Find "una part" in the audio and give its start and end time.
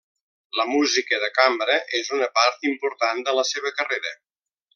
2.17-2.67